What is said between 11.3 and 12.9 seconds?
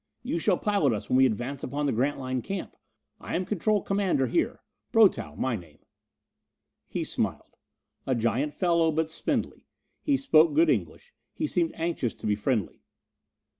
He seemed anxious to be friendly.